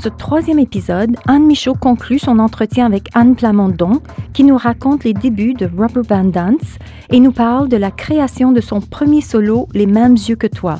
[0.00, 4.00] Ce troisième épisode, Anne Michaud conclut son entretien avec Anne Plamondon,
[4.32, 6.78] qui nous raconte les débuts de Rubber Band Dance
[7.10, 10.78] et nous parle de la création de son premier solo Les mêmes yeux que toi.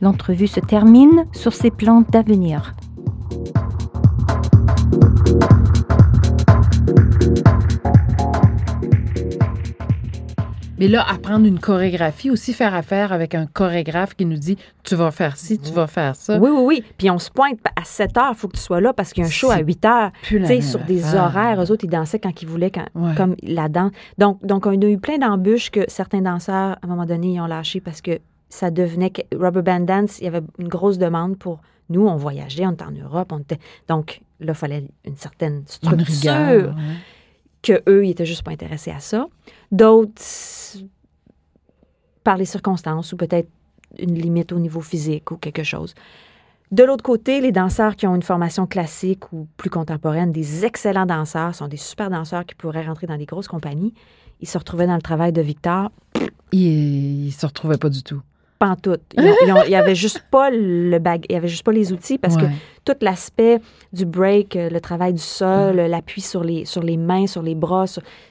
[0.00, 2.74] L'entrevue se termine sur ses plans d'avenir.
[10.84, 14.96] Mais là, apprendre une chorégraphie, aussi faire affaire avec un chorégraphe qui nous dit tu
[14.96, 16.38] vas faire ci, tu vas faire ça.
[16.38, 16.84] Oui, oui, oui.
[16.98, 19.22] Puis on se pointe à 7 heures, il faut que tu sois là parce qu'il
[19.22, 20.10] y a un show à 8 heures.
[20.22, 21.62] Tu sais, sur des horaires.
[21.62, 23.92] Eux autres, ils dansaient quand ils voulaient, quand, comme la danse.
[24.18, 27.40] Donc, donc, on a eu plein d'embûches que certains danseurs, à un moment donné, ils
[27.40, 28.18] ont lâché parce que
[28.50, 29.12] ça devenait.
[29.34, 31.60] Rubber Band Dance, il y avait une grosse demande pour.
[31.88, 33.58] Nous, on voyageait, on était en Europe, on était.
[33.88, 36.74] Donc, là, il fallait une certaine structure
[37.64, 39.26] que eux, ils étaient juste pas intéressés à ça.
[39.72, 40.12] D'autres,
[42.22, 43.48] par les circonstances ou peut-être
[43.98, 45.94] une limite au niveau physique ou quelque chose.
[46.70, 51.06] De l'autre côté, les danseurs qui ont une formation classique ou plus contemporaine, des excellents
[51.06, 53.94] danseurs, sont des super danseurs qui pourraient rentrer dans des grosses compagnies.
[54.40, 55.90] Ils se retrouvaient dans le travail de Victor.
[56.52, 58.20] Ils ne se retrouvaient pas du tout
[58.76, 58.98] tout.
[59.16, 62.36] Il n'y avait juste pas le bag, il y avait juste pas les outils parce
[62.36, 62.46] que
[62.84, 63.60] tout l'aspect
[63.92, 67.54] du break, euh, le travail du sol, l'appui sur les, sur les mains, sur les
[67.54, 67.86] bras,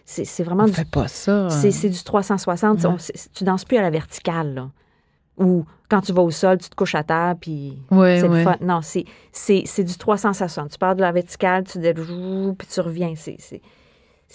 [0.06, 0.64] c'est vraiment.
[0.64, 1.50] On du, fait pas ça.
[1.50, 2.80] C'est du 360.
[2.80, 4.70] Tu tu danses plus à la verticale, là.
[5.38, 8.55] Ou quand tu vas au sol, tu te couches à terre, puis c'est le fun.
[8.61, 10.71] Non, c'est du 360.
[10.71, 13.14] Tu pars de la verticale, tu puis tu reviens.
[13.15, 13.61] C'est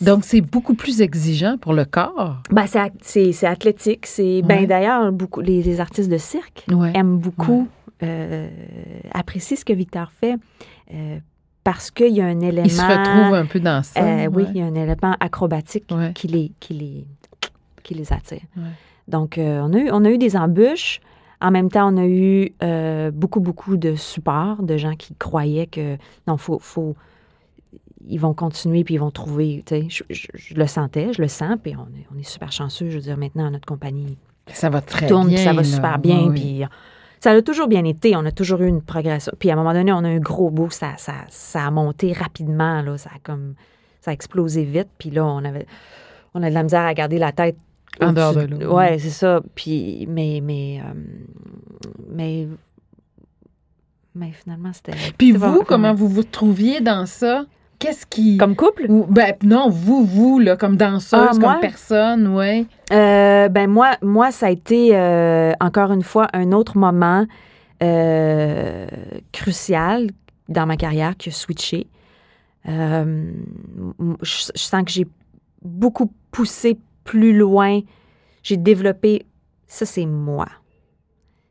[0.01, 2.43] donc, c'est beaucoup plus exigeant pour le corps.
[2.51, 4.07] Ben, c'est athlétique.
[4.07, 7.69] C'est ben d'ailleurs beaucoup les, artistes de cirque aiment beaucoup
[8.03, 8.49] euh,
[9.13, 10.37] apprécier ce que Victor fait
[10.95, 11.19] euh,
[11.65, 12.65] parce qu'il y a un élément.
[12.65, 14.01] Il se retrouve un peu dans ça.
[14.01, 17.07] Euh, oui, il y a un élément acrobatique qui les qui les
[17.83, 18.43] qui les attire.
[19.09, 21.01] Donc, on a eu on a eu des embûches.
[21.41, 22.53] En même temps, on a eu
[23.13, 26.97] beaucoup, beaucoup de support, de gens qui croyaient que non, faut, faut,
[28.09, 29.65] ils vont continuer puis ils vont trouver.
[29.71, 32.91] Je, je, le sentais, je le sens, puis on est, on est super chanceux.
[32.91, 34.17] Je veux dire, maintenant, notre compagnie
[34.53, 35.45] ça va très tourne, bien.
[35.45, 36.31] Ça va super bien.
[36.31, 36.63] Puis
[37.21, 38.17] ça a toujours bien été.
[38.17, 39.33] On a toujours eu une progression.
[39.39, 40.71] Puis à un moment donné, on a un gros bout.
[40.71, 42.83] Ça, ça, ça a monté rapidement.
[42.83, 42.97] Là.
[42.99, 43.55] Ça, a comme,
[44.01, 44.89] ça a explosé vite.
[44.99, 45.67] Puis là, on avait,
[46.35, 47.57] on a de la misère à garder la tête.
[48.01, 48.77] En dehors de l'eau.
[48.77, 49.41] Ouais, c'est ça.
[49.55, 50.93] Puis, mais, mais, euh,
[52.09, 52.47] mais,
[54.15, 54.93] mais finalement, c'était.
[55.17, 57.45] Puis vous, comment vous vous trouviez dans ça?
[57.79, 58.37] Qu'est-ce qui.
[58.39, 58.87] Comme couple?
[58.89, 62.67] ben, non, vous, vous, là, comme danseuse, ah, comme personne, oui.
[62.93, 67.27] Euh, ben, moi, moi, ça a été, euh, encore une fois, un autre moment
[67.83, 68.87] euh,
[69.33, 70.09] crucial
[70.49, 71.87] dans ma carrière qui a switché.
[72.65, 73.13] je,
[74.23, 75.07] sens que j'ai
[75.63, 77.81] beaucoup poussé plus loin.
[78.43, 79.25] J'ai développé.
[79.69, 80.49] Ça, c'est moi.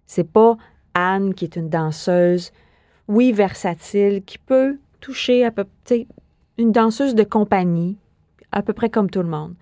[0.07, 0.57] C'est pas
[0.93, 2.51] Anne qui est une danseuse,
[3.07, 4.77] oui, versatile, qui peut
[5.43, 5.65] à peu
[6.57, 7.97] une danseuse de compagnie,
[8.51, 9.55] à peu près comme tout le monde.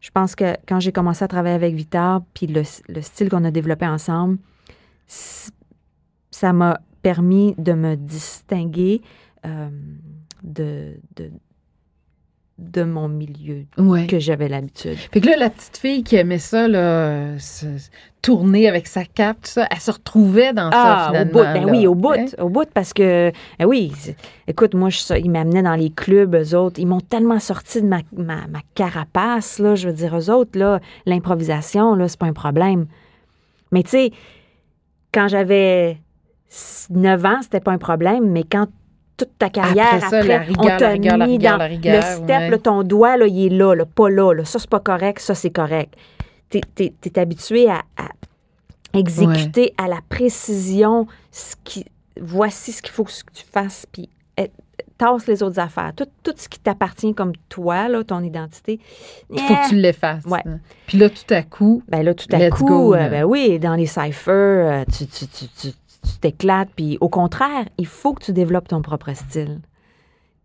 [0.00, 3.50] Je pense que quand j'ai commencé à travailler avec Victor, puis le, style qu'on a
[3.50, 4.38] développé ensemble,
[5.06, 9.02] ça m'a permis de me distinguer
[9.44, 9.68] euh,
[10.42, 10.98] de
[12.84, 13.64] mon milieu
[14.06, 14.96] que j'avais l'habitude.
[15.12, 17.36] Fait que là, la petite fille qui aimait ça, là,
[18.22, 21.30] tourner avec sa cape, ça, elle se retrouvait dans ça, finalement.
[21.30, 23.92] Au bout, ben oui, au bout, au bout, parce que, ben oui,
[24.46, 27.86] écoute, moi, je, ils m'amenaient dans les clubs, eux autres, ils m'ont tellement sorti de
[27.86, 32.32] ma, ma, carapace, là, je veux dire, eux autres, là, l'improvisation, là, c'est pas un
[32.32, 32.86] problème.
[33.72, 34.12] Mais tu sais,
[35.12, 35.98] quand j'avais
[36.90, 38.66] 9 ans, c'était pas un problème, mais quand
[39.20, 39.94] toute ta carrière.
[39.94, 43.74] Après, ça, après on t'a mis dans le step, ton doigt, là, il est là,
[43.74, 44.44] là pas là, là.
[44.44, 45.94] Ça, c'est pas correct, ça, c'est correct.
[46.48, 47.82] Tu es, habitué à,
[48.92, 51.84] exécuter à la précision ce qui,
[52.20, 54.50] voici ce qu'il faut que tu fasses, puis eh,
[54.98, 55.92] tasse les autres affaires.
[55.94, 58.80] Tout, tout ce qui t'appartient comme toi, là, ton identité.
[59.30, 60.24] Il faut que tu l'effaces.
[60.24, 60.42] Ouais.
[60.86, 61.82] Puis là, tout à coup.
[61.88, 65.68] Ben là, tout à coup, euh, ben oui, dans les cyphers, euh, tu, tu, tu,
[66.02, 66.70] tu t'éclates.
[66.76, 69.60] Puis au contraire, il faut que tu développes ton propre style.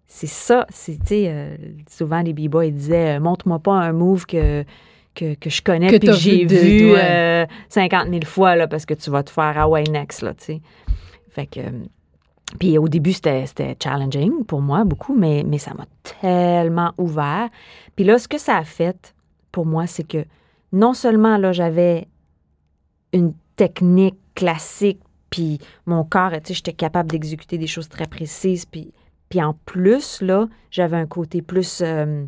[0.07, 0.65] c'est ça.
[0.69, 1.55] C'est, tu sais, euh,
[1.89, 4.63] souvent les b-boys disaient Montre-moi pas un move que,
[5.13, 8.85] que, que je connais puis que j'ai vu vu euh, 50 000 fois là, parce
[8.85, 10.21] que tu vas te faire Away next.
[10.21, 10.61] Là, tu sais.
[11.29, 11.59] Fait que.
[11.59, 11.71] euh,
[12.59, 15.85] Puis au début, c'était c'était challenging pour moi, beaucoup, mais, mais ça m'a
[16.21, 17.49] tellement ouvert.
[17.95, 19.13] Puis là, ce que ça a fait
[19.51, 20.25] pour moi, c'est que
[20.73, 22.07] non seulement là, j'avais
[23.13, 24.99] une technique classique,
[25.29, 28.91] puis mon corps, tu sais, j'étais capable d'exécuter des choses très précises, puis,
[29.29, 32.23] puis en plus, là, j'avais un côté plus euh,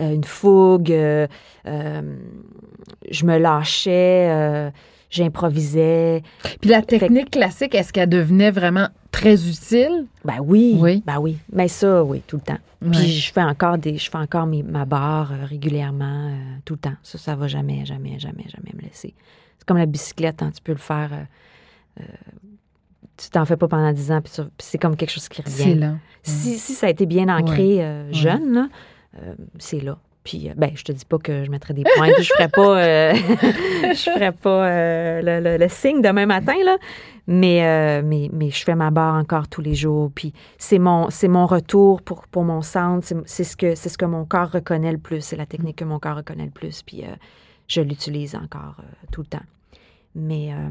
[0.00, 1.26] euh, une fougue, euh,
[1.66, 2.16] euh,
[3.10, 4.70] je me lâchais,
[5.10, 6.22] j'improvisais.
[6.60, 10.06] Puis la technique classique, est-ce qu'elle devenait vraiment très utile?
[10.24, 11.02] Ben oui, Oui.
[11.06, 12.58] ben oui, mais ça, oui, tout le temps.
[12.90, 16.74] Puis je fais encore des, je fais encore mes- ma barre euh, régulièrement, euh, tout
[16.74, 16.94] le temps.
[17.04, 19.14] Ça, ça va jamais, jamais, jamais, jamais me laisser.
[19.58, 21.10] C'est comme la bicyclette, hein, tu peux le faire.
[21.12, 21.24] euh,
[22.00, 22.04] euh,
[23.16, 25.74] tu t'en fais pas pendant 10 ans, puis, c'est comme quelque chose qui revient.
[25.74, 25.94] là.
[26.22, 28.68] Si, si ça a été bien ancré euh, jeune, là,
[29.18, 29.98] euh, c'est là.
[30.24, 33.12] Puis, ben, je te dis pas que je mettrais des pointes, je ferais pas, euh,
[33.92, 34.68] je ferais pas
[35.20, 36.76] le, le- le signe demain matin, là.
[37.26, 40.10] Mais, mais, mais je fais ma barre encore tous les jours.
[40.14, 43.06] Puis c'est mon, c'est mon retour pour, pour mon centre.
[43.06, 45.20] C'est, c'est ce que, c'est ce que mon corps reconnaît le plus.
[45.20, 46.82] C'est la technique que mon corps reconnaît le plus.
[46.82, 47.04] Puis
[47.68, 48.76] je l'utilise encore
[49.12, 49.42] tout le temps.
[50.14, 50.68] Mais euh,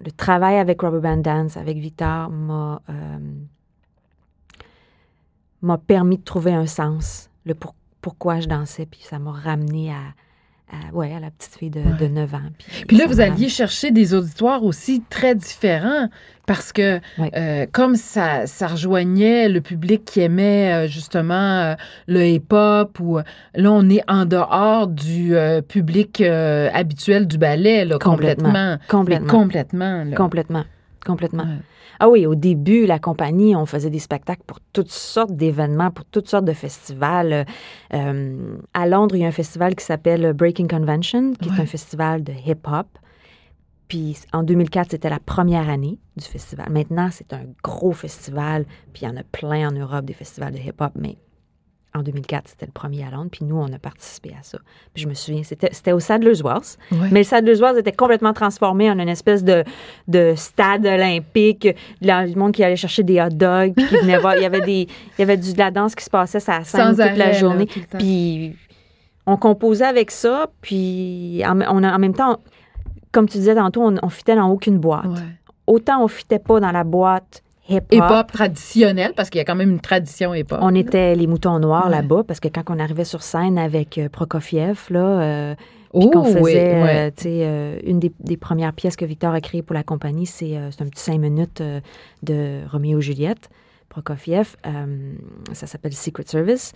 [0.00, 3.18] le travail avec Rubber Band Dance, avec Victor, m'a, euh,
[5.86, 8.86] permis de trouver un sens, le pour- pourquoi je dansais.
[8.86, 10.00] Puis ça m'a ramené à,
[10.72, 11.96] à, ouais, à la petite fille de, Ouais.
[11.98, 12.38] de 9 ans.
[12.86, 16.08] Puis là, ça vous alliez chercher des auditoires aussi très différents
[16.46, 17.30] parce que Ouais.
[17.36, 21.74] euh, comme ça, ça rejoignait le public qui aimait euh, justement euh,
[22.08, 23.22] le hip-hop ou euh,
[23.54, 28.76] là, on est en dehors du euh, public euh, habituel du ballet, là, complètement.
[28.88, 29.26] Complètement.
[29.26, 30.04] Mais complètement.
[30.04, 30.16] là.
[30.16, 30.64] Complètement.
[31.04, 31.44] Complètement.
[31.44, 31.58] Ouais.
[31.98, 36.04] Ah oui, au début, la compagnie, on faisait des spectacles pour toutes sortes d'événements, pour
[36.06, 37.44] toutes sortes de festivals.
[37.92, 41.56] Euh, à Londres, il y a un festival qui s'appelle Breaking Convention, qui Ouais.
[41.56, 42.86] est un festival de hip-hop.
[43.88, 46.70] Puis en 2004, c'était la première année du festival.
[46.70, 50.52] Maintenant, c'est un gros festival, puis il y en a plein en Europe, des festivals
[50.52, 51.16] de hip-hop, mais
[51.94, 54.58] en 2004, c'était le premier à Londres, puis nous, on a participé à ça.
[54.94, 57.08] Puis je me souviens, c'était au Sadler's-Wells, Ouais.
[57.10, 59.64] mais le Sadler's-Wells était complètement transformé en une espèce de,
[60.06, 61.68] de stade olympique,
[62.00, 64.60] du monde qui allait chercher des hot dogs, puis qui venait voir, il y avait
[64.60, 67.16] des, il y avait du, de la danse qui se passait ça scène toute arrêt,
[67.16, 67.66] la là, journée.
[67.66, 67.98] tout le.
[67.98, 68.56] Puis
[69.26, 72.38] on composait avec ça, puis en, on a- en même temps,
[73.12, 75.06] comme tu disais tantôt, on, on fitait dans aucune boîte.
[75.06, 75.18] Ouais.
[75.66, 77.92] Autant on fitait pas dans la boîte hip-hop.
[77.92, 80.58] Hip-hop traditionnel parce qu'il y a quand même une tradition hip-hop.
[80.62, 81.92] On était les moutons noirs Ouais.
[81.92, 86.10] là-bas parce que quand on arrivait sur scène avec euh, Prokofiev, là, euh, puis Oh,
[86.10, 87.10] qu'on faisait, oui, euh, ouais.
[87.12, 90.26] tu sais, euh, une des, des premières pièces que Victor a créées pour la compagnie,
[90.26, 91.62] c'est euh, un petit cinq minutes
[92.22, 93.48] de Roméo et Juliette,
[93.88, 94.54] Prokofiev.
[95.52, 96.72] ça s'appelle Secret Service.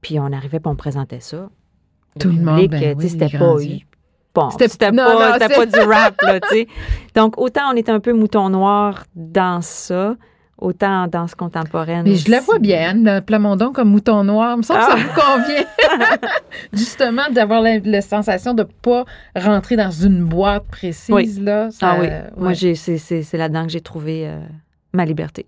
[0.00, 1.48] Puis on arrivait puis on présentait ça.
[2.18, 3.54] Tout le monde, public, ben oui, c'était pas...
[4.34, 6.66] Bon, C'était- pas, pas du rap, là, tu sais.
[7.14, 10.14] Donc, autant on était un peu mouton noir dans ça,
[10.58, 12.04] autant en danse contemporaine.
[12.04, 14.54] Mais je la vois bien, Anne Plamondon comme mouton noir.
[14.54, 14.96] Il me semble que ça Ah.
[14.96, 16.28] vous convient.
[16.72, 19.04] Justement, d'avoir la, la sensation de ne pas
[19.34, 21.14] rentrer dans une boîte précise.
[21.14, 21.26] Oui.
[21.40, 22.22] Là, ça- Ah oui, ouais.
[22.36, 24.38] moi, c'est c'est- c'est là-dedans que j'ai trouvé euh,
[24.92, 25.46] ma liberté.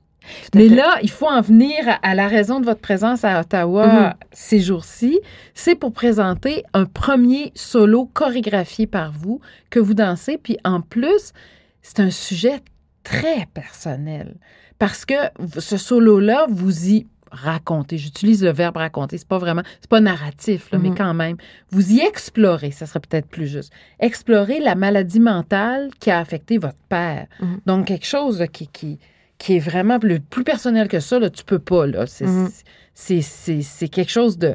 [0.54, 0.74] Mais fait.
[0.74, 4.14] là, il faut en venir à, à la raison de votre présence à Ottawa Mhm.
[4.30, 5.18] ces jours-ci.
[5.54, 9.40] C'est pour présenter un premier solo chorégraphié par vous
[9.70, 10.36] que vous dansez.
[10.36, 11.32] Puis en plus,
[11.80, 12.60] c'est un sujet
[13.08, 14.36] très personnel.
[14.78, 15.14] Parce que
[15.58, 17.98] ce solo-là, vous y racontez.
[17.98, 19.18] J'utilise le verbe raconter.
[19.18, 20.94] C'est pas vraiment, c'est pas narratif, là, mais Mhm.
[20.96, 21.36] quand même.
[21.70, 23.72] Vous y explorez, ça serait peut-être plus juste.
[24.00, 27.26] Explorer la maladie mentale qui a affecté votre père.
[27.40, 27.60] Mhm.
[27.66, 28.98] Donc, quelque chose là, qui, qui,
[29.36, 31.86] qui est vraiment le plus personnel que ça, là, tu peux pas.
[31.86, 32.06] Là.
[32.06, 32.48] C'est, Mhm.
[32.94, 34.54] c'est, c'est, c'est quelque chose de...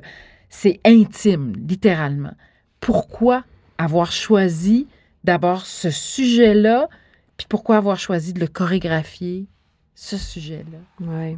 [0.49, 2.33] C'est intime, littéralement.
[2.79, 3.43] Pourquoi
[3.77, 4.87] avoir choisi
[5.23, 6.89] d'abord ce sujet-là,
[7.37, 9.47] puis pourquoi avoir choisi de le chorégraphier,
[9.95, 10.77] ce sujet-là?
[11.01, 11.37] Oui.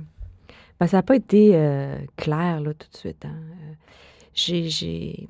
[0.79, 3.23] Ben, ça n'a pas été euh, clair, là, tout de suite.
[3.25, 3.35] hein.
[3.35, 3.73] Euh,
[4.33, 5.27] J'ai, j'ai-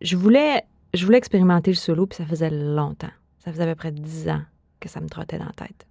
[0.00, 0.62] Je voulais,
[0.94, 3.10] je voulais expérimenter le solo, puis ça faisait longtemps.
[3.40, 4.42] Ça faisait à peu près dix ans
[4.78, 5.86] que ça me trottait dans la tête.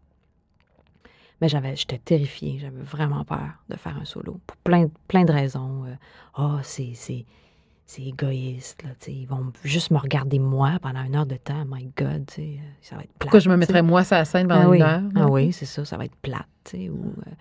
[1.42, 2.60] Mais j'avais, j'étais terrifiée.
[2.60, 4.40] J'avais vraiment peur de faire un solo.
[4.48, 5.84] Pour plein, plein de raisons.
[5.86, 5.96] Euh,
[6.36, 7.26] Ah, c'est, c'est,
[7.88, 8.90] c'est égoïste, là.
[9.08, 11.64] Ils vont juste me regarder moi pendant une heure de temps.
[11.68, 14.48] My God, euh, ça va être Pourquoi plate, je me mettrais moi sur la scène
[14.48, 14.78] pendant Ah oui.
[14.78, 15.02] une heure?
[15.16, 15.30] Ah là?
[15.30, 17.32] oui, c'est ça, ça va être plate, ou, euh,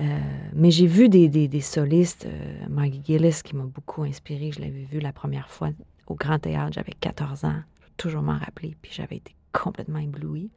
[0.00, 0.18] euh,
[0.54, 4.52] mais j'ai vu des, des, des solistes, euh, Maggie Gillis, qui m'a beaucoup inspirée.
[4.52, 5.70] Je l'avais vu la première fois
[6.06, 7.62] au Grand Théâtre, j'avais 14 ans.
[7.80, 10.50] Je vais toujours m'en rappeler, puis j'avais été complètement éblouie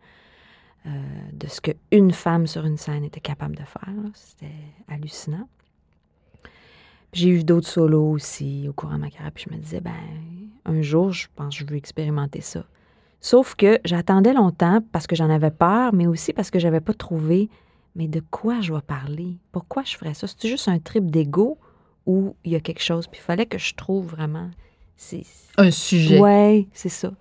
[1.34, 3.94] de ce qu'une femme sur une scène était capable de faire.
[4.14, 4.54] C'était
[4.88, 5.50] hallucinant.
[7.14, 9.32] J'ai eu d'autres solos aussi au courant de ma carrière.
[9.32, 9.92] Puis je me disais, ben,
[10.66, 12.64] un jour, je pense que je veux expérimenter ça.
[13.22, 16.94] Sauf que j'attendais longtemps parce que j'en avais peur, mais aussi parce que j'avais pas
[16.94, 17.50] trouvé,
[17.96, 19.38] mais de quoi je vais parler?
[19.52, 20.28] Pourquoi je ferais ça?
[20.28, 21.58] C'est juste un trip d'ego
[22.06, 23.08] ou il y a quelque chose?
[23.08, 24.52] Puis il fallait que je trouve vraiment.
[25.58, 26.20] Un sujet.
[26.20, 27.12] Oui, c'est ça.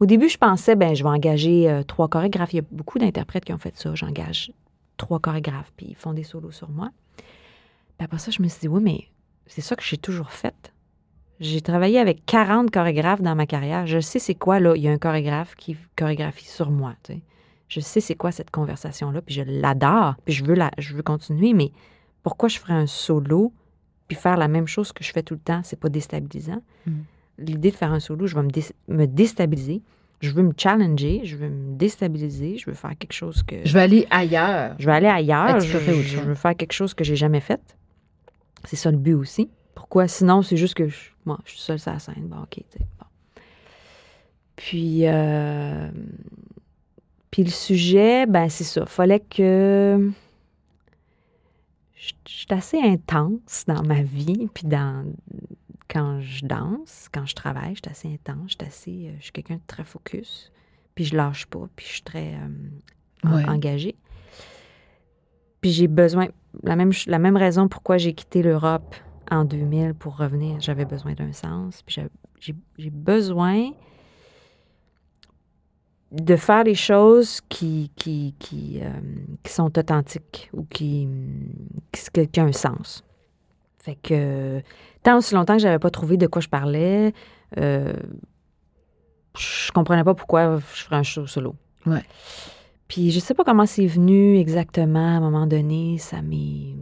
[0.00, 2.52] Au début, je pensais, ben, je vais engager euh, trois chorégraphes.
[2.52, 3.94] Il y a beaucoup d'interprètes qui ont fait ça.
[3.94, 4.52] J'engage
[4.96, 6.90] trois chorégraphes, puis ils font des solos sur moi.
[7.16, 9.04] Puis après ça, je me suis dit, oui, mais
[9.46, 10.72] c'est ça que j'ai toujours fait.
[11.38, 13.86] J'ai travaillé avec 40 chorégraphes dans ma carrière.
[13.86, 14.74] Je sais c'est quoi, là.
[14.74, 16.94] Il y a un chorégraphe qui chorégraphie sur moi.
[17.02, 17.20] Tu sais.
[17.68, 21.02] Je sais c'est quoi cette conversation-là, puis je l'adore, puis je veux, la, je veux
[21.02, 21.72] continuer, mais
[22.22, 23.52] pourquoi je ferais un solo,
[24.06, 26.62] puis faire la même chose que je fais tout le temps, c'est pas déstabilisant?
[26.86, 26.92] Mm.
[27.38, 28.50] L'idée de faire un solo, je vais me,
[28.88, 29.82] me, déstabiliser.
[30.20, 33.56] Je veux me challenger, je veux me déstabiliser, je veux faire quelque chose que.
[33.64, 34.76] Je veux aller ailleurs.
[34.78, 35.60] Je veux aller ailleurs.
[35.60, 37.60] Je, je, veux faire quelque chose que j'ai jamais fait.
[38.64, 39.50] C'est ça le but aussi.
[39.74, 40.08] Pourquoi?
[40.08, 42.26] Sinon, c'est juste que je, moi, je suis seule sur la scène.
[42.26, 42.62] Bon, OK,
[42.98, 43.06] bon.
[44.56, 45.90] Puis, euh,
[47.30, 48.86] puis le sujet, ben c'est ça.
[48.86, 50.10] Fallait que.
[51.94, 55.04] Je, suis assez intense dans ma vie, puis dans
[55.88, 59.24] quand je danse, quand je travaille, je suis assez intense, je suis assez, euh, je
[59.24, 60.52] suis quelqu'un de très focus,
[60.94, 63.96] puis je lâche pas, puis je suis très euh, engagée.
[65.60, 66.28] Puis j'ai besoin,
[66.62, 68.94] la même, la même raison pourquoi j'ai quitté l'Europe
[69.30, 71.82] en 2000 pour revenir, j'avais besoin d'un sens.
[71.82, 72.00] Puis
[72.78, 73.70] j'ai besoin
[76.12, 78.90] de faire les choses qui, qui, qui, euh,
[79.42, 81.08] qui sont authentiques ou qui,
[81.92, 83.02] qui, qui, ont un sens.
[83.78, 84.62] Fait que
[85.02, 87.12] tant aussi longtemps que j'avais pas trouvé de quoi je parlais,
[87.58, 87.92] euh,
[89.36, 91.54] je comprenais pas pourquoi je ferais un show solo.
[91.86, 92.02] Ouais.
[92.88, 96.74] Puis je sais pas comment c'est venu exactement à un moment donné, ça m'est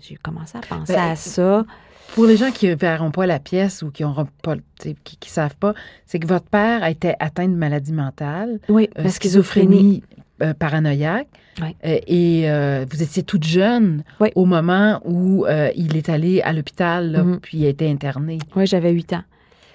[0.00, 1.66] j'ai commencé à penser ben, à ça.
[2.14, 5.30] Pour les gens qui ne verront pas la pièce ou qui ne pas, qui, qui,
[5.30, 5.74] savent pas,
[6.06, 8.60] c'est que votre père a été atteint de maladie mentale.
[8.68, 10.02] Oui, euh, schizophrénie.
[10.40, 11.26] Euh, paranoïaque.
[11.60, 12.46] Euh, et
[12.88, 14.04] vous étiez toute jeune
[14.36, 17.40] au moment où il est allé à l'hôpital, mm-hmm.
[17.40, 18.38] puis il a été interné.
[18.54, 19.24] Oui, j'avais 8 ans.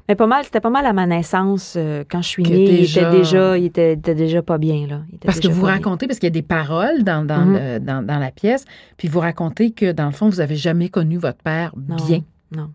[0.09, 1.75] Mais pas mal, c'était pas mal à ma naissance.
[1.77, 4.85] Euh, quand je suis née, il était déjà, il était, déjà pas bien.
[4.87, 5.01] Là.
[5.25, 7.79] parce que vous racontez, parce qu'il y a des paroles dans, mm-hmm.
[7.79, 8.65] dans, la pièce,
[8.97, 12.21] puis vous racontez que, dans le fond, vous avez jamais connu votre père bien.
[12.51, 12.71] Non.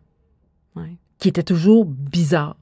[1.18, 2.56] Qui était toujours bizarre.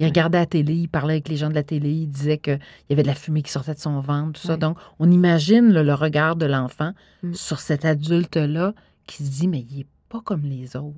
[0.00, 2.58] Il regardait la télé, il parlait avec les gens de la télé, il disait qu'il
[2.90, 4.56] y avait de la fumée qui sortait de son ventre, tout ça.
[4.56, 7.34] Donc, on imagine le regard de l'enfant mm.
[7.34, 8.74] sur cet adulte-là
[9.06, 10.96] qui se dit, mais il n'est pas comme les autres.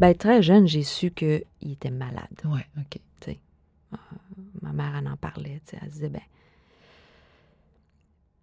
[0.00, 2.26] Ben, très jeune, j'ai su qu'il était malade.
[2.44, 3.00] Oui, OK.
[3.92, 3.96] Euh,
[4.62, 5.60] ma mère en en parlait.
[5.80, 6.22] Elle disait, ben.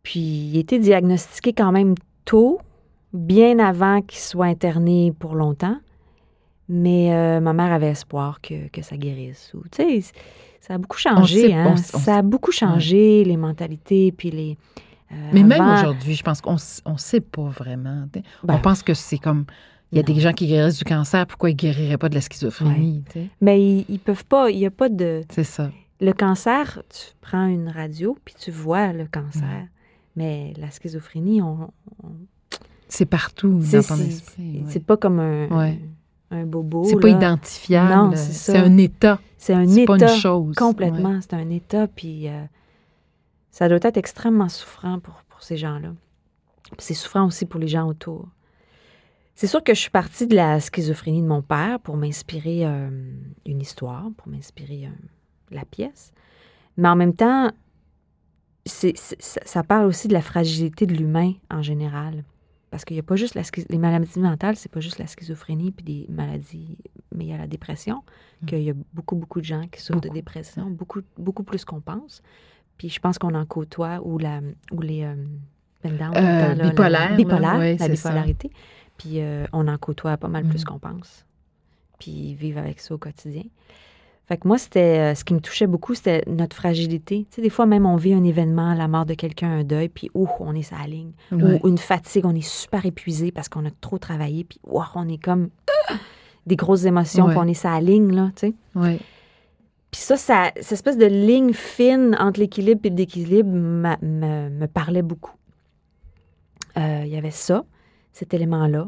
[0.03, 2.61] Puis, il était diagnostiqué quand même tôt,
[3.13, 5.77] bien avant qu'il soit interné pour longtemps.
[6.67, 9.53] Mais euh, ma mère avait espoir que, que ça guérisse.
[9.71, 10.13] Tu sais,
[10.61, 11.53] ça a beaucoup changé.
[11.53, 11.75] hein?
[11.77, 14.57] ça a beaucoup changé, les mentalités, puis les.
[15.11, 18.07] Euh, mais même aujourd'hui, je pense qu'on ne sait pas vraiment.
[18.43, 19.45] on ben, pense que c'est comme
[19.91, 22.15] il y a des gens qui guérissent du cancer, pourquoi ils ne guériraient pas de
[22.15, 23.03] la schizophrénie?
[23.41, 25.23] Mais ils, ne peuvent pas, il n'y a pas de...
[25.31, 25.71] C'est ça.
[26.01, 29.67] Le cancer, tu prends une radio, puis tu vois le cancer.
[30.15, 31.71] Mais la schizophrénie, on...
[32.87, 34.63] C'est partout dans ton esprit.
[34.67, 35.75] C'est pas comme un,
[36.31, 36.83] un bobo.
[36.85, 37.93] C'est pas identifiable.
[37.93, 39.19] Non, c'est un état.
[39.37, 39.85] C'est un état.
[39.85, 40.55] pas une chose.
[40.55, 42.43] Complètement, c'est un état, puis euh,
[43.51, 45.93] ça doit être extrêmement souffrant pour, pour ces gens-là.
[46.77, 48.27] C'est souffrant aussi pour les gens autour.
[49.39, 52.89] C'est sûr que je suis partie de la schizophrénie de mon père pour m'inspirer euh,
[53.45, 54.89] une histoire, pour m'inspirer euh,
[55.49, 56.11] la pièce.
[56.75, 57.49] Mais en même temps,
[58.65, 62.25] ça parle aussi de la fragilité de l'humain en général.
[62.69, 65.71] Parce qu'il n'y a pas juste la les maladies mentales, c'est pas juste la schizophrénie
[65.71, 66.77] puis des maladies,
[67.15, 68.03] mais il y a la dépression,
[68.41, 68.45] mmh.
[68.45, 71.79] qu'il y a beaucoup, beaucoup de gens qui souffrent de dépression, beaucoup, beaucoup plus qu'on
[71.79, 72.21] pense.
[72.77, 74.41] Puis je pense qu'on en côtoie, ou, la,
[74.73, 75.05] ou les...
[75.05, 75.15] Euh,
[77.15, 78.51] bipolaire, la, la bipolarité.
[78.99, 80.65] Puis euh, on en côtoie pas mal plus mm.
[80.65, 81.25] qu'on pense.
[81.99, 83.43] Puis vivre avec ça au quotidien.
[84.27, 87.25] Fait que moi, c'était euh, ce qui me touchait beaucoup, c'était notre fragilité.
[87.31, 89.89] Tu sais, des fois, même, on vit un événement, la mort de quelqu'un, un deuil,
[89.89, 91.13] puis ouh, on est sa ligne.
[91.31, 95.09] Ou une fatigue, on est super épuisé parce qu'on a trop travaillé, puis ouh, on
[95.09, 95.49] est comme
[95.89, 95.95] euh,
[96.45, 98.53] des grosses émotions, puis on est sa ligne, là, tu sais.
[98.75, 98.99] Oui.
[99.89, 104.65] Puis ça, ça, cette espèce de ligne fine entre l'équilibre et le déséquilibre me, me
[104.67, 105.33] parlait beaucoup.
[106.75, 107.65] Il y avait ça
[108.13, 108.87] cet élément-là.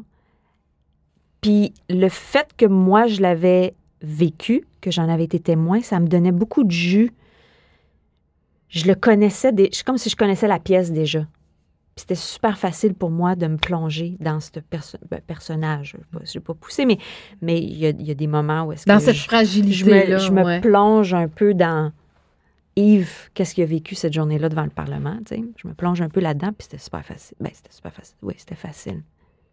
[1.41, 6.07] Puis le fait que moi, je l'avais vécu, que j'en avais été témoin, ça me
[6.07, 7.11] donnait beaucoup de jus.
[8.69, 11.21] Je le connaissais, des, comme si je connaissais la pièce déjà.
[11.95, 14.51] Puis c'était super facile pour moi de me plonger dans ce
[15.09, 15.97] ben, personnage.
[16.13, 16.97] Je ne vais pas pousser, mais
[17.41, 18.91] mais il y a, y a, des moments où est-ce que.
[18.91, 20.17] Dans cette fragilité-là.
[20.17, 21.91] Je me, je me plonge un peu dans
[22.75, 25.19] Yves, qu'est-ce qu'il a vécu cette journée-là devant le Parlement.
[25.29, 27.35] Je me plonge un peu là-dedans, puis c'était super facile.
[27.39, 28.15] Ben, c'était super facile.
[28.21, 29.01] Oui, c'était facile.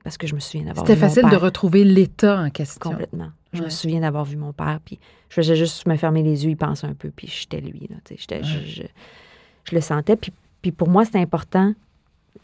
[0.04, 2.90] Parce que je me souviens d'avoir C'était facile de retrouver l'état en question.
[2.90, 3.30] Complètement.
[3.52, 4.98] Je me souviens d'avoir vu mon père, puis
[5.28, 7.88] je faisais juste me fermer les yeux, il pensait un peu, puis j'étais lui.
[7.90, 8.82] Là, je,
[9.64, 10.16] je, le sentais.
[10.16, 10.32] Puis,
[10.62, 11.74] puis pour moi, c'était important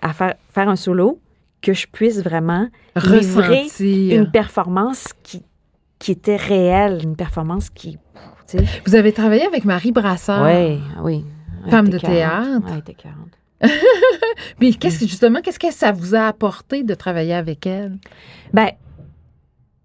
[0.01, 1.21] à faire, faire un solo
[1.63, 5.43] que je puisse vraiment livrer une performance qui,
[6.05, 7.99] qui était réelle, une performance qui
[8.85, 10.45] vous avez travaillé avec Marie Brassard.
[10.45, 11.25] Oui, oui.
[11.71, 12.61] Femme de théâtre.
[12.71, 13.73] Oui, était 40.
[14.61, 17.97] Mais qu'est-ce justement, qu'est-ce que ça vous a apporté de travailler avec elle?
[18.53, 18.69] Ben,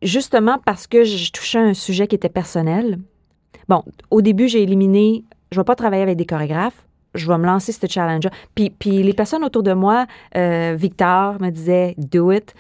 [0.01, 2.99] justement parce que je touchais un sujet qui était personnel.
[3.69, 5.23] Bon, au début, j'ai éliminé,
[5.53, 6.85] je ne vais pas travailler avec des chorégraphes,
[7.15, 11.41] je vais me lancer ce challenge Puis, puis les personnes autour de moi, euh, Victor
[11.41, 12.53] me disait, do it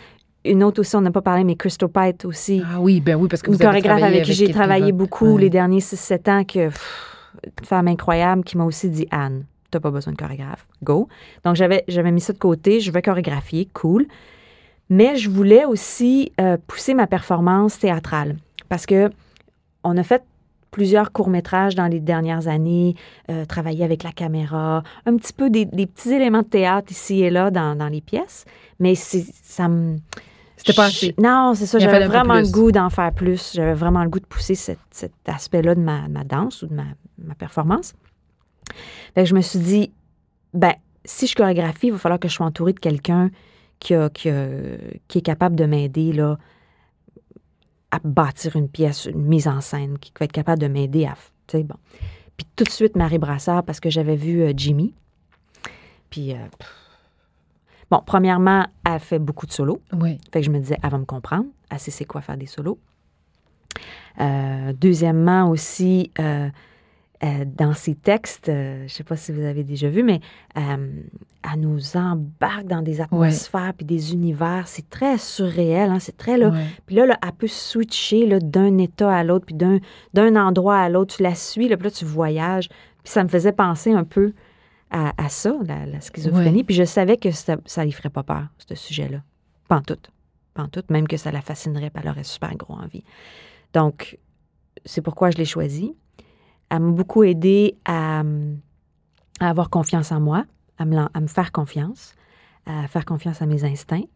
[0.45, 2.61] une autre aussi, on n'a pas parlé, mais Crystal Pite aussi.
[2.65, 5.49] Ah oui, ben oui, parce que vous Une chorégraphe avec, qui j'ai travaillé beaucoup les
[5.49, 6.69] derniers 6-7 ans, que,
[7.45, 11.07] une femme incroyable qui m'a aussi dit Anne, t'as pas besoin de chorégraphe, go.
[11.43, 14.07] Donc j'avais, j'avais mis ça de côté, je vais chorégraphier, cool.
[14.89, 18.37] Mais je voulais aussi euh, pousser ma performance théâtrale.
[18.69, 19.11] Parce que
[19.83, 20.23] on a fait
[20.71, 22.95] plusieurs courts-métrages dans les dernières années,
[23.29, 27.29] euh, travailler avec la caméra, un petit peu des, petits éléments de théâtre ici et
[27.29, 28.45] là dans, dans les pièces,
[28.79, 29.97] mais ça me
[30.59, 31.15] c'était pas assez.
[31.17, 31.79] Non, c'est ça.
[31.79, 33.53] J'avais vraiment le goût d'en faire plus.
[33.53, 34.77] J'avais vraiment le goût de pousser cet,
[35.25, 37.93] aspect-là de ma, danse ou de ma, performance.
[39.15, 39.91] Fait je me suis dit,
[40.53, 40.73] ben,
[41.05, 43.31] si je chorégraphie, il va falloir que je sois entourée de quelqu'un
[43.79, 46.37] qui, qui, est capable de m'aider là,
[47.91, 51.15] à bâtir une pièce, une mise en scène, qui va être capable de m'aider à.
[51.53, 51.75] bon.
[52.35, 54.93] Puis tout de suite, Marie Brassard, parce que j'avais vu euh, Jimmy.
[56.09, 56.33] Puis.
[56.33, 56.47] Euh,
[57.91, 59.81] Bon, premièrement, elle fait beaucoup de solos.
[59.93, 60.19] Oui.
[60.31, 61.45] Fait que je me disais, elle va me comprendre.
[61.69, 62.79] Elle sait c'est quoi faire des solos.
[64.19, 66.49] Euh, deuxièmement aussi, euh,
[67.23, 70.19] euh, dans ses textes, je ne sais pas si vous avez déjà vu, mais
[70.55, 74.67] elle nous embarque dans des atmosphères puis des univers.
[74.67, 76.51] C'est très surréel, hein, c'est très là.
[76.85, 81.15] Puis là, elle peut switcher d'un état à l'autre, puis d'un endroit à l'autre.
[81.17, 82.69] Tu la suis, là, puis là, tu voyages.
[83.03, 84.33] Puis ça me faisait penser un peu
[84.91, 86.63] à, ça, la, schizophrénie.
[86.63, 89.21] Puis je savais que ça ne lui ferait pas peur, ce sujet-là.
[89.67, 89.97] Pas en tout.
[90.53, 93.03] Pas en tout, même que ça la fascinerait, puis elle aurait super gros envie.
[93.73, 94.17] Donc,
[94.85, 95.95] c'est pourquoi je l'ai choisi.
[96.69, 98.23] Elle m'a beaucoup aidé à,
[99.39, 100.45] avoir confiance en moi,
[100.77, 102.13] à me, à me, faire confiance,
[102.65, 104.07] à faire confiance à mes instincts.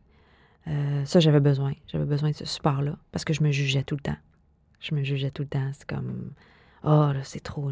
[0.68, 1.74] Euh, ça, j'avais besoin.
[1.88, 4.18] J'avais besoin de ce support-là parce que je me jugeais tout le temps.
[4.80, 5.70] Je me jugeais tout le temps.
[5.74, 6.32] C'est comme
[6.84, 7.72] oh, là, c'est trop.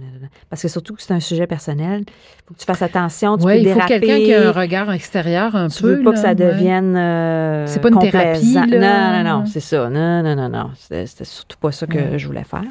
[0.50, 2.04] Parce que surtout que c'est un sujet personnel.
[2.08, 3.38] Il faut que tu fasses attention.
[3.38, 5.74] Tu peux il faut quelqu'un qui a un regard extérieur un peu.
[5.74, 6.96] Tu veux pas que ça devienne.
[6.96, 8.54] Euh, c'est pas une thérapie.
[8.54, 8.66] Là.
[8.68, 9.90] Non, non, non, c'est ça.
[9.90, 10.72] Non, non, non, non.
[10.76, 12.64] C'était surtout pas ça que je voulais faire.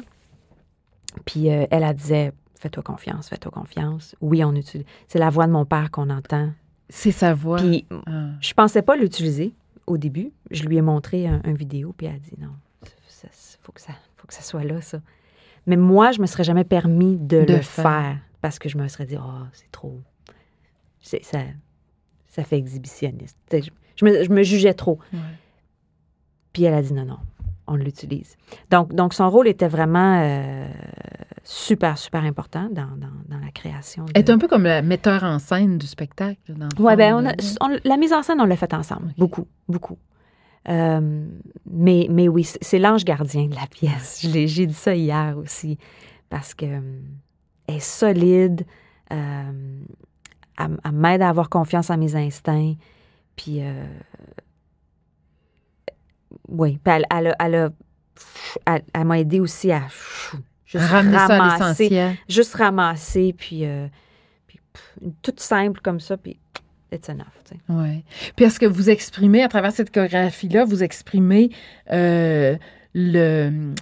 [1.25, 4.15] Puis euh, elle, a disait fais-toi confiance, fais-toi confiance.
[4.21, 4.85] Oui, on utilise.
[5.07, 6.49] C'est la voix de mon père qu'on entend.
[6.89, 7.57] C'est sa voix.
[7.57, 8.29] Puis ah.
[8.39, 9.53] je pensais pas l'utiliser
[9.87, 10.31] au début.
[10.51, 12.49] Je lui ai montré un, vidéo, puis elle a dit non,
[12.83, 12.89] il
[13.61, 14.99] faut, que ça, faut que ça soit là, ça.
[15.67, 18.17] Mais moi, je me serais jamais permis de, le faire.
[18.41, 19.99] parce que je me serais dit, oh, c'est trop.
[21.01, 21.17] Ça,
[22.27, 23.37] ça fait exhibitionniste.
[23.95, 24.99] Je, me, jugeais trop.
[26.53, 27.19] Puis elle a dit, non, non,
[27.67, 28.35] on l'utilise.
[28.69, 30.67] Donc, donc, son rôle était vraiment euh,
[31.43, 32.87] super, super important dans,
[33.29, 34.05] la création.
[34.13, 36.53] Elle est un peu comme le metteur en scène du spectacle.
[36.79, 37.21] Oui, bien,
[37.83, 39.13] la mise en scène, on l'a faite ensemble.
[39.17, 39.97] Beaucoup, beaucoup.
[40.69, 41.25] Euh,
[41.65, 44.19] mais, mais oui, c'est l'ange gardien de la pièce.
[44.21, 45.77] J'ai dit ça hier aussi,
[46.29, 47.01] parce que euh,
[47.67, 48.65] est solide,
[49.11, 49.81] euh,
[50.57, 52.75] elle, m'aide à avoir confiance en mes instincts,
[53.35, 53.61] puis
[56.47, 57.71] oui, puis elle, elle,
[58.93, 59.87] elle, m'a aidé aussi à
[60.65, 63.65] juste ramasser, juste ramasser, puis,
[64.45, 64.59] puis
[65.23, 66.37] toute simple comme ça, puis
[66.91, 67.27] it's enough.
[67.69, 68.03] Oui.
[68.35, 71.51] Puis est-ce que vous exprimez, à travers cette chorégraphie-là, vous exprimez
[71.91, 72.57] euh,
[72.93, 73.73] le,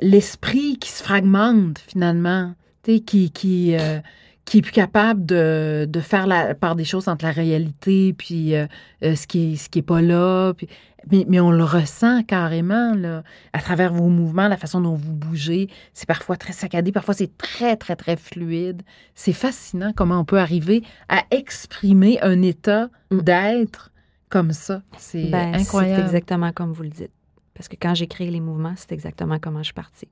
[0.00, 4.00] l'esprit qui se fragmente finalement, qui, qui, euh,
[4.44, 8.54] qui est plus capable de, de, faire la part des choses entre la réalité puis
[8.54, 8.66] euh,
[9.00, 10.52] ce qui est, ce qui est pas là.
[10.54, 10.68] Puis,
[11.10, 15.68] mais, on le ressent carrément, là, à travers vos mouvements, la façon dont vous bougez.
[15.94, 18.82] C'est parfois très saccadé, parfois c'est très, très, très fluide.
[19.14, 23.20] C'est fascinant comment on peut arriver à exprimer un état mm.
[23.20, 23.92] d'être
[24.28, 24.82] comme ça.
[24.96, 25.96] C'est ben, incroyable.
[25.96, 27.12] C'est exactement comme vous le dites.
[27.54, 30.08] Parce que quand j'ai créé les mouvements, c'est exactement comment je suis partie.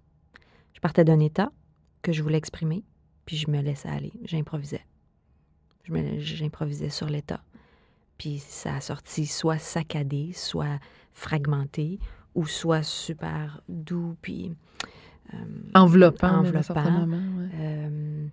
[0.74, 1.50] Je partais d'un état
[2.02, 2.84] que je voulais exprimer,
[3.30, 4.12] puis je me laissais aller.
[4.24, 4.84] J'improvisais.
[6.18, 7.40] J'improvisais sur l'état.
[8.18, 10.80] Puis ça a sorti soit saccadé, soit
[11.12, 12.00] fragmenté,
[12.34, 14.52] ou soit super doux, puis...
[15.32, 15.36] euh,
[15.76, 16.40] enveloppant.
[16.40, 17.06] enveloppant.
[17.54, 18.26] Euh,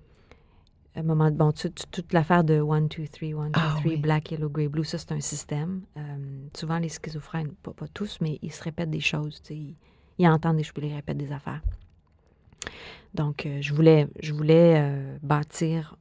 [0.96, 4.68] un moment, bon, toute, l'affaire de 1, 2, 3, 1, 2, 3, black, yellow, grey,
[4.68, 5.82] blue, ça, c'est un système.
[5.96, 6.02] Euh,
[6.56, 9.76] souvent, les schizophrènes, pas, pas, tous, mais ils se répètent des choses, ils,
[10.18, 11.62] ils, entendent des choses, ils répètent des affaires.
[13.18, 15.98] Donc, je voulais, je voulais bâtir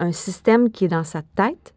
[0.00, 1.74] un système qui est dans sa tête,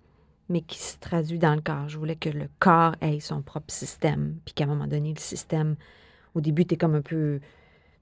[0.49, 1.87] mais qui se traduit dans le corps.
[1.89, 5.19] Je voulais que le corps ait son propre système, puis qu'à un moment donné, le
[5.19, 5.75] système,
[6.33, 7.39] au début, tu es comme un peu.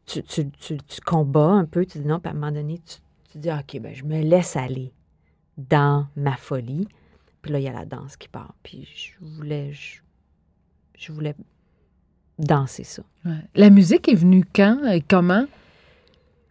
[0.06, 2.98] Tu, tu, tu, combats un peu, tu dis non, puis à un moment donné, tu,
[3.32, 4.94] tu dis OK, ben, je me laisse aller
[5.58, 6.88] dans ma folie.
[7.42, 8.54] Puis là, il y a la danse qui part.
[8.64, 9.72] Puis je voulais.
[9.74, 11.36] Je, voulais
[12.38, 13.04] danser ça.
[13.56, 14.86] La musique est venue quand?
[14.86, 15.46] Et comment?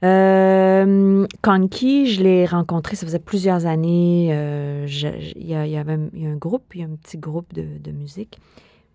[0.02, 4.30] Euh, Conky, je l'ai rencontré, ça faisait plusieurs années.
[4.32, 4.86] Euh,
[5.36, 8.38] il y, avait un groupe, il y a un petit groupe de, musique.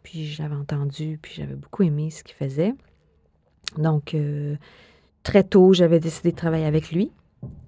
[0.04, 2.74] Puis je l'avais entendu, puis j'avais beaucoup aimé ce qu'il faisait.
[3.78, 4.56] Donc, euh,
[5.24, 7.12] très tôt, j'avais décidé de travailler avec lui.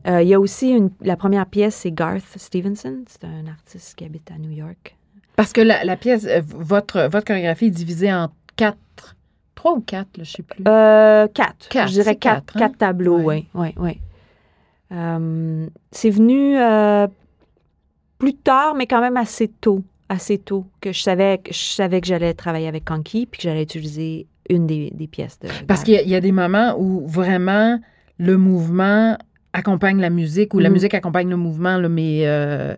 [0.08, 3.04] Euh, il y a aussi la première pièce, c'est Garth Stevenson.
[3.08, 4.96] C'est un artiste qui habite à New York.
[5.36, 8.78] Parce que la, la pièce, votre, votre chorégraphie est divisée en quatre
[9.58, 10.64] Trois ou quatre, je ne sais plus.
[10.68, 11.68] Euh, quatre.
[11.72, 12.76] Je dirais quatre, quatre, hein?
[12.78, 13.48] tableaux, oui.
[13.56, 14.00] Oui, oui.
[14.92, 17.08] Euh, c'est venu euh,
[18.20, 19.84] plus tard, mais quand même assez tôt.
[20.10, 23.44] Assez tôt que je savais que, je savais que j'allais travailler avec Conky puis que
[23.46, 25.48] j'allais utiliser une des, pièces de.
[25.68, 27.80] Parce qu'il y, a des moments où vraiment
[28.20, 29.18] le mouvement
[29.54, 30.74] accompagne la musique ou la mm.
[30.74, 32.76] musique accompagne le mouvement, là, mais euh,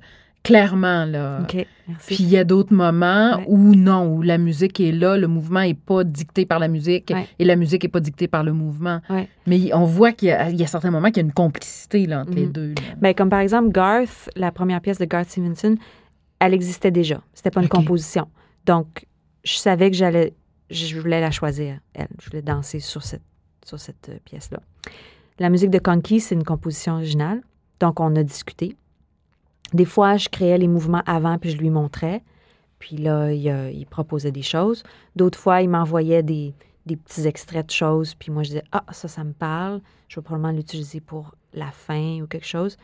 [0.49, 1.05] clairement.
[1.05, 1.41] Là.
[1.41, 1.65] OK,
[2.07, 5.61] Puis il y a d'autres moments où non, où la musique est là, le mouvement
[5.61, 9.01] n'est pas dicté par la musique et la musique n'est pas dictée par le mouvement.
[9.47, 12.33] Mais on voit qu'il y, a certains moments qu'il y a une complicité là, entre
[12.33, 12.51] les mhm.
[12.51, 12.75] deux.
[13.01, 15.75] Ben, comme par exemple Garth, la première pièce de Garth Stevenson,
[16.39, 17.21] elle existait déjà.
[17.33, 18.27] C'était pas une composition.
[18.65, 19.05] Donc,
[19.43, 20.33] je savais que j'allais,
[20.69, 22.07] je voulais la choisir, elle.
[22.21, 23.23] Je voulais danser sur cette,
[23.65, 24.59] sur cette euh, pièce-là.
[25.39, 27.41] La musique de Conky, c'est une composition originale.
[27.79, 28.75] Donc, on a discuté.
[29.73, 32.23] Des fois, je créais les mouvements avant, puis je lui montrais.
[32.79, 34.83] Puis là, il, proposait des choses.
[35.15, 36.53] D'autres fois, il m'envoyait des,
[36.85, 38.15] petits extraits de choses.
[38.15, 39.81] Puis moi, je disais, ah, ça, ça me parle.
[40.07, 42.77] Je vais probablement l'utiliser pour la fin ou quelque chose.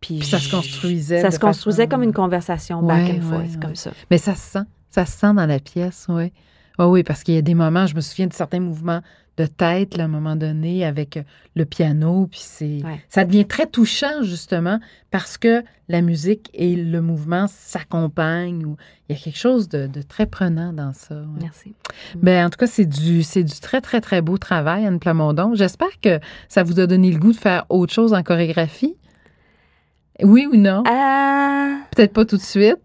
[0.00, 1.20] Puis, ça se construisait.
[1.20, 3.92] Ça se construisait comme une conversation back and forth, comme ça.
[4.10, 4.64] Mais ça se sent.
[4.88, 6.32] Ça se sent dans la pièce, oui.
[6.78, 9.02] Oui, oui, parce qu'il y a des moments, je me souviens de certains mouvements
[9.40, 11.22] de tête, à un moment donné, avec euh,
[11.54, 12.26] le piano.
[12.30, 18.64] Puis c'est, ça devient très touchant, justement, parce que la musique et le mouvement s'accompagnent.
[18.66, 18.76] Ou,
[19.08, 21.16] il y a quelque chose de, très prenant dans ça.
[21.40, 21.74] Merci.
[22.16, 25.54] Ben, en tout cas, c'est du, c'est du très, très, très beau travail, Anne Plamondon.
[25.54, 28.96] J'espère que ça vous a donné le goût de faire autre chose en chorégraphie.
[30.22, 30.82] Oui ou non?
[30.86, 32.76] Euh, Peut-être pas tout de suite.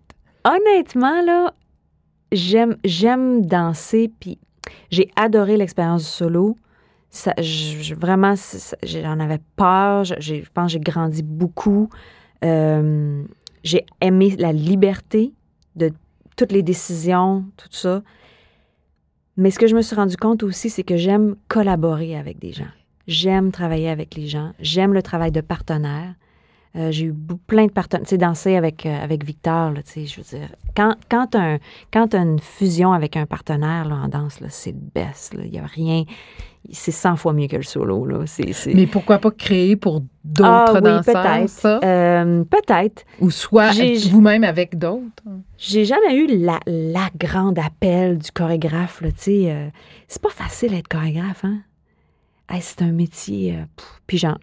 [0.45, 1.53] Honnêtement, là,
[2.31, 4.39] j'aime, j'aime danser, puis
[4.91, 6.57] j'ai adoré l'expérience du solo.
[7.09, 7.33] Ça,
[7.97, 8.33] vraiment,
[8.83, 10.03] j'en avais peur.
[10.03, 11.89] Je, je pense que j'ai grandi beaucoup.
[12.43, 13.23] Euh,
[13.63, 15.33] j'ai aimé la liberté
[15.75, 15.91] de
[16.35, 18.03] toutes les décisions, tout ça.
[19.37, 22.53] Mais ce que je me suis rendu compte aussi, c'est que j'aime collaborer avec des
[22.53, 22.71] gens.
[23.07, 24.51] J'aime travailler avec les gens.
[24.59, 26.15] J'aime le travail de partenaire.
[26.77, 27.15] Euh, j'ai eu
[27.47, 28.05] plein de partenaires.
[28.05, 31.37] Tu sais, danser avec, euh, avec Victor, tu sais, je veux dire, quand, quand tu
[31.37, 35.35] as, une fusion avec un partenaire là, en danse, c'est le best.
[35.41, 36.03] Il n'y a rien.
[36.71, 38.05] C'est 100 fois mieux que le solo.
[38.05, 38.25] Là.
[38.73, 41.85] Mais pourquoi pas créer pour d'autres ah, danseurs, peut-être.
[41.85, 43.03] Euh, peut-être.
[43.21, 43.71] Ou soit
[44.09, 45.23] vous-même avec d'autres.
[45.57, 49.01] J'ai jamais eu la, la grande appel du chorégraphe.
[49.03, 49.71] Tu sais,
[50.07, 51.59] c'est pas facile d'être chorégraphe, hein?
[52.59, 53.55] c'est un métier.
[54.07, 54.39] puis genre,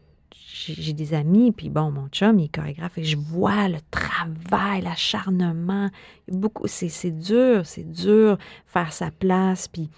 [0.53, 4.83] j'ai des amis, puis bon, mon chum, il est chorégraphe, et je vois le travail,
[4.83, 5.89] l'acharnement.
[6.29, 8.37] Beaucoup, c'est dur, c'est dur
[8.67, 9.89] faire sa place, puis,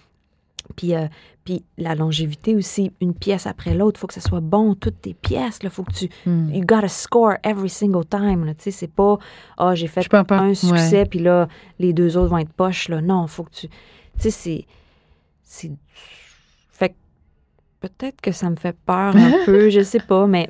[0.77, 1.09] puis, euh,
[1.45, 5.01] puis la longévité aussi, une pièce après l'autre, il faut que ça soit bon, toutes
[5.01, 6.09] tes pièces, il faut que tu...
[6.25, 6.53] Hmm.
[6.53, 9.19] You gotta score every single time, tu sais, c'est pas,
[9.59, 13.01] ah, oh, j'ai fait un succès, puis là, les deux autres vont être poches, là.
[13.01, 13.69] Non, il faut que tu...
[14.21, 14.67] Tu sais,
[15.43, 15.73] c'est
[17.88, 20.49] peut-être que ça me fait peur un peu, je sais pas, mais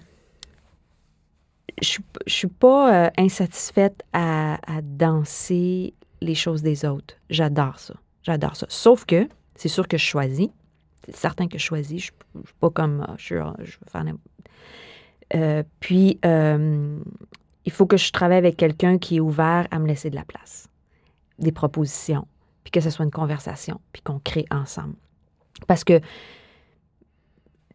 [1.83, 7.15] je, je suis pas euh, insatisfaite à, danser les choses des autres.
[7.31, 7.95] J'adore ça.
[8.23, 8.67] J'adore ça.
[8.69, 10.49] Sauf que, c'est sûr que je choisis.
[11.05, 12.05] C'est certain que je choisis.
[12.05, 14.05] Je, ne suis pas comme, ah, je, je veux faire
[15.35, 16.99] euh, puis, euh,
[17.65, 20.25] il faut que je travaille avec quelqu'un qui est ouvert à me laisser de la
[20.25, 20.69] place,
[21.39, 22.29] des propositions,
[22.63, 24.95] puis que ce soit une conversation, puis qu'on crée ensemble.
[25.67, 26.01] Parce que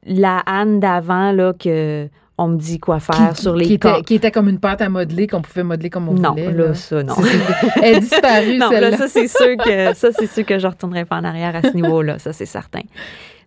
[0.05, 2.07] la Anne d'avant, là, que
[2.41, 4.87] on me dit quoi faire sur les qui était, qui était comme une pâte à
[4.87, 6.53] modeler qu'on pouvait modeler comme on Non, voulait.
[6.53, 7.15] là, ça, non.
[7.83, 11.03] Elle est disparue, non, là, ça, c'est sûr que ça, c'est sûr que je retournerai
[11.03, 12.79] pas en arrière à ce niveau-là, ça, c'est certain.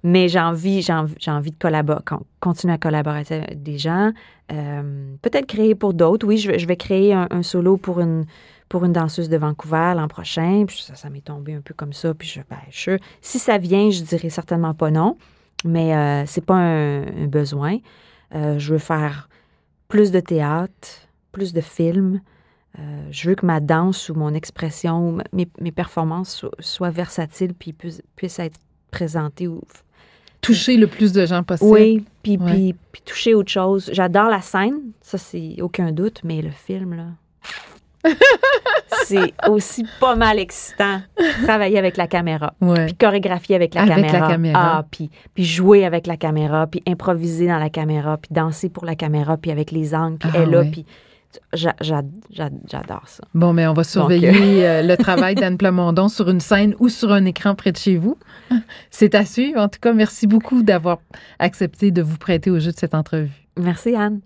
[0.05, 4.11] Mais j'ai envie, j'ai envie, envie de collaborer, con- continuer à collaborer avec des gens.
[4.53, 6.27] Euh, peut-être créer pour d'autres.
[6.27, 8.27] Oui, je vais, je vais créer un, un solo pour une,
[8.69, 10.65] pour une danseuse de Vancouver l'an prochain.
[10.67, 12.13] Puis ça, ça m'est tombé un peu comme ça.
[12.15, 15.17] Puis je, ben, je- si ça vient, je dirais certainement pas non.
[15.65, 17.79] Mais euh, c'est pas un, un besoin.
[18.35, 19.29] Euh, je veux faire
[19.89, 20.89] plus de théâtre,
[21.33, 22.21] plus de films.
[22.79, 26.91] Euh, je veux que ma danse ou mon expression, ou mes, mes performances so- soient
[26.91, 28.59] versatiles puis puissent, puissent être
[28.91, 29.47] présentées.
[29.49, 29.61] Ou,
[30.41, 31.71] Toucher le plus de gens possible.
[31.71, 32.51] oui, puis, Ouais.
[32.53, 33.91] puis, puis toucher autre chose.
[33.93, 37.07] J'adore la scène, ça c'est aucun doute, mais le film, là,
[39.05, 41.01] c'est aussi pas mal excitant.
[41.45, 42.87] Travailler avec la caméra, Ouais.
[42.87, 44.61] puis chorégraphier avec la Avec la caméra.
[44.79, 48.85] Ah, puis, puis jouer avec la caméra, puis improviser dans la caméra, puis danser pour
[48.85, 50.71] la caméra, puis avec les angles, puis Ah, elle là, ouais.
[50.71, 50.85] puis
[51.55, 53.25] j'a- j'a- j'adore ça.
[53.35, 57.13] Bon, mais on va surveiller euh, le travail d'Anne Plamondon sur une scène ou sur
[57.13, 58.19] un écran près de chez vous.
[58.91, 59.61] C'est à suivre.
[59.61, 60.99] En tout cas, merci beaucoup d'avoir
[61.39, 63.47] accepté de vous prêter au jeu de cette entrevue.
[63.57, 64.21] Merci Anne.